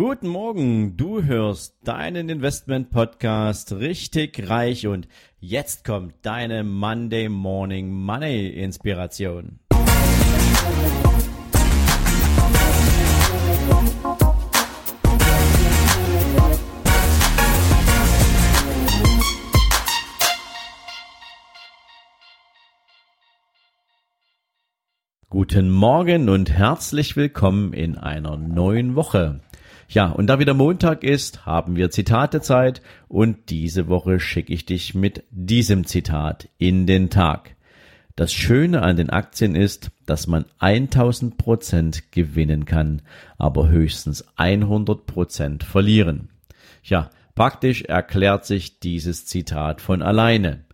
Guten 0.00 0.28
Morgen, 0.28 0.96
du 0.96 1.24
hörst 1.24 1.74
deinen 1.82 2.28
Investment 2.28 2.90
Podcast 2.90 3.72
richtig 3.72 4.48
reich 4.48 4.86
und 4.86 5.08
jetzt 5.40 5.84
kommt 5.84 6.14
deine 6.22 6.62
Monday 6.62 7.28
Morning 7.28 7.90
Money 7.90 8.46
Inspiration. 8.46 9.58
Guten 25.28 25.70
Morgen 25.70 26.28
und 26.28 26.52
herzlich 26.52 27.16
willkommen 27.16 27.72
in 27.72 27.98
einer 27.98 28.36
neuen 28.36 28.94
Woche. 28.94 29.40
Ja, 29.90 30.10
und 30.10 30.26
da 30.26 30.38
wieder 30.38 30.52
Montag 30.52 31.02
ist, 31.02 31.46
haben 31.46 31.74
wir 31.74 31.90
Zitatezeit 31.90 32.82
und 33.08 33.48
diese 33.48 33.88
Woche 33.88 34.20
schicke 34.20 34.52
ich 34.52 34.66
dich 34.66 34.94
mit 34.94 35.24
diesem 35.30 35.86
Zitat 35.86 36.50
in 36.58 36.86
den 36.86 37.08
Tag. 37.08 37.56
Das 38.14 38.34
Schöne 38.34 38.82
an 38.82 38.96
den 38.96 39.08
Aktien 39.08 39.54
ist, 39.54 39.90
dass 40.04 40.26
man 40.26 40.44
1000 40.58 41.38
Prozent 41.38 42.12
gewinnen 42.12 42.66
kann, 42.66 43.00
aber 43.38 43.70
höchstens 43.70 44.26
100 44.36 45.06
Prozent 45.06 45.64
verlieren. 45.64 46.28
Ja, 46.82 47.10
praktisch 47.34 47.82
erklärt 47.82 48.44
sich 48.44 48.80
dieses 48.80 49.24
Zitat 49.24 49.80
von 49.80 50.02
alleine. 50.02 50.64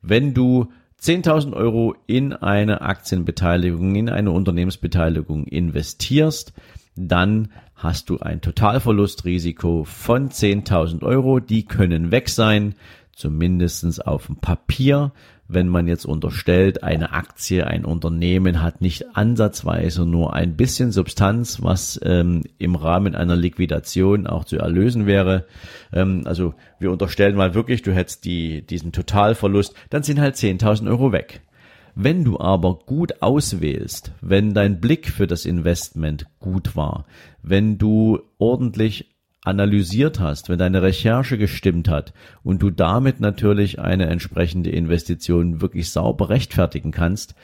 Wenn 0.00 0.32
du 0.32 0.72
10.000 1.02 1.52
Euro 1.52 1.96
in 2.06 2.32
eine 2.32 2.82
Aktienbeteiligung, 2.82 3.96
in 3.96 4.08
eine 4.08 4.30
Unternehmensbeteiligung 4.30 5.46
investierst, 5.48 6.52
dann 6.94 7.48
hast 7.74 8.08
du 8.08 8.20
ein 8.20 8.40
Totalverlustrisiko 8.40 9.82
von 9.82 10.28
10.000 10.30 11.02
Euro. 11.02 11.40
Die 11.40 11.64
können 11.64 12.12
weg 12.12 12.28
sein, 12.28 12.76
zumindestens 13.22 14.00
auf 14.00 14.26
dem 14.26 14.36
Papier. 14.36 15.12
Wenn 15.46 15.68
man 15.68 15.86
jetzt 15.86 16.06
unterstellt, 16.06 16.82
eine 16.82 17.12
Aktie, 17.12 17.66
ein 17.66 17.84
Unternehmen 17.84 18.62
hat 18.62 18.80
nicht 18.80 19.14
ansatzweise 19.16 20.04
nur 20.06 20.32
ein 20.32 20.56
bisschen 20.56 20.90
Substanz, 20.90 21.62
was 21.62 22.00
ähm, 22.02 22.42
im 22.58 22.74
Rahmen 22.74 23.14
einer 23.14 23.36
Liquidation 23.36 24.26
auch 24.26 24.44
zu 24.44 24.56
erlösen 24.56 25.06
wäre. 25.06 25.46
Ähm, 25.92 26.22
also 26.24 26.54
wir 26.80 26.90
unterstellen 26.90 27.36
mal 27.36 27.54
wirklich, 27.54 27.82
du 27.82 27.92
hättest 27.92 28.24
die, 28.24 28.66
diesen 28.66 28.90
Totalverlust, 28.90 29.74
dann 29.90 30.02
sind 30.02 30.20
halt 30.20 30.34
10.000 30.34 30.88
Euro 30.88 31.12
weg. 31.12 31.42
Wenn 31.94 32.24
du 32.24 32.40
aber 32.40 32.78
gut 32.86 33.22
auswählst, 33.22 34.12
wenn 34.20 34.54
dein 34.54 34.80
Blick 34.80 35.08
für 35.08 35.26
das 35.26 35.44
Investment 35.44 36.26
gut 36.40 36.74
war, 36.74 37.04
wenn 37.42 37.76
du 37.78 38.20
ordentlich 38.38 39.11
analysiert 39.42 40.20
hast, 40.20 40.48
wenn 40.48 40.58
deine 40.58 40.82
Recherche 40.82 41.36
gestimmt 41.36 41.88
hat 41.88 42.12
und 42.42 42.62
du 42.62 42.70
damit 42.70 43.20
natürlich 43.20 43.80
eine 43.80 44.06
entsprechende 44.06 44.70
Investition 44.70 45.60
wirklich 45.60 45.90
sauber 45.90 46.28
rechtfertigen 46.28 46.92
kannst, 46.92 47.34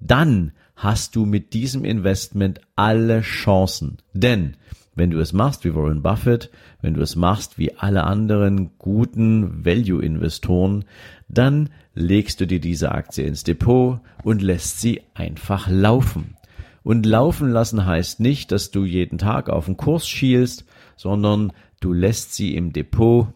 dann 0.00 0.52
hast 0.76 1.14
du 1.14 1.26
mit 1.26 1.52
diesem 1.52 1.84
Investment 1.84 2.60
alle 2.74 3.20
Chancen. 3.20 3.98
Denn 4.14 4.56
wenn 4.94 5.10
du 5.10 5.20
es 5.20 5.32
machst 5.32 5.64
wie 5.64 5.74
Warren 5.74 6.02
Buffett, 6.02 6.50
wenn 6.80 6.94
du 6.94 7.00
es 7.00 7.16
machst 7.16 7.58
wie 7.58 7.74
alle 7.76 8.04
anderen 8.04 8.72
guten 8.78 9.64
Value-Investoren, 9.64 10.84
dann 11.28 11.70
legst 11.94 12.40
du 12.40 12.46
dir 12.46 12.60
diese 12.60 12.92
Aktie 12.92 13.24
ins 13.24 13.44
Depot 13.44 14.00
und 14.22 14.42
lässt 14.42 14.80
sie 14.80 15.02
einfach 15.14 15.68
laufen. 15.68 16.36
Und 16.82 17.06
laufen 17.06 17.50
lassen 17.50 17.86
heißt 17.86 18.20
nicht, 18.20 18.50
dass 18.52 18.70
du 18.70 18.84
jeden 18.84 19.18
Tag 19.18 19.48
auf 19.48 19.66
den 19.66 19.76
Kurs 19.76 20.08
schielst, 20.08 20.66
sondern 21.02 21.52
du 21.80 21.92
lässt 21.92 22.34
sie 22.34 22.54
im 22.54 22.72
Depot 22.72 23.26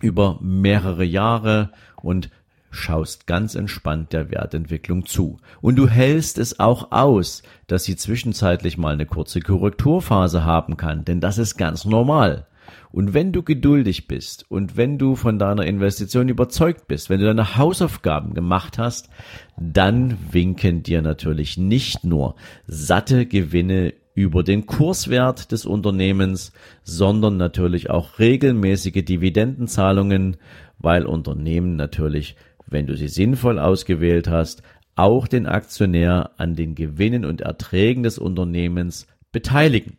über 0.00 0.38
mehrere 0.42 1.04
Jahre 1.04 1.70
und 2.02 2.30
schaust 2.72 3.28
ganz 3.28 3.54
entspannt 3.54 4.12
der 4.12 4.30
Wertentwicklung 4.32 5.06
zu. 5.06 5.38
Und 5.60 5.76
du 5.76 5.88
hältst 5.88 6.36
es 6.36 6.58
auch 6.58 6.90
aus, 6.90 7.44
dass 7.68 7.84
sie 7.84 7.94
zwischenzeitlich 7.94 8.76
mal 8.76 8.92
eine 8.92 9.06
kurze 9.06 9.40
Korrekturphase 9.40 10.44
haben 10.44 10.76
kann, 10.76 11.04
denn 11.04 11.20
das 11.20 11.38
ist 11.38 11.56
ganz 11.56 11.84
normal. 11.84 12.48
Und 12.90 13.14
wenn 13.14 13.32
du 13.32 13.44
geduldig 13.44 14.08
bist 14.08 14.44
und 14.50 14.76
wenn 14.76 14.98
du 14.98 15.14
von 15.14 15.38
deiner 15.38 15.64
Investition 15.64 16.28
überzeugt 16.28 16.88
bist, 16.88 17.08
wenn 17.08 17.20
du 17.20 17.26
deine 17.26 17.56
Hausaufgaben 17.56 18.34
gemacht 18.34 18.78
hast, 18.78 19.08
dann 19.56 20.18
winken 20.32 20.82
dir 20.82 21.02
natürlich 21.02 21.56
nicht 21.56 22.02
nur 22.02 22.34
satte 22.66 23.26
Gewinne 23.26 23.94
über 24.16 24.42
den 24.42 24.66
Kurswert 24.66 25.52
des 25.52 25.64
Unternehmens, 25.64 26.52
sondern 26.82 27.36
natürlich 27.36 27.90
auch 27.90 28.18
regelmäßige 28.18 29.04
Dividendenzahlungen, 29.04 30.38
weil 30.78 31.06
Unternehmen 31.06 31.76
natürlich 31.76 32.34
wenn 32.66 32.86
du 32.86 32.96
sie 32.96 33.08
sinnvoll 33.08 33.58
ausgewählt 33.58 34.28
hast, 34.28 34.62
auch 34.94 35.28
den 35.28 35.46
Aktionär 35.46 36.32
an 36.36 36.54
den 36.54 36.74
Gewinnen 36.74 37.24
und 37.24 37.40
Erträgen 37.40 38.02
des 38.02 38.18
Unternehmens 38.18 39.06
beteiligen. 39.32 39.98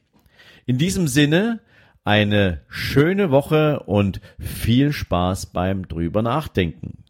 In 0.66 0.78
diesem 0.78 1.08
Sinne 1.08 1.60
eine 2.04 2.62
schöne 2.68 3.32
Woche 3.32 3.82
und 3.82 4.22
viel 4.40 4.92
Spaß 4.92 5.48
beim 5.48 5.88
drüber 5.88 6.22
nachdenken. 6.22 7.04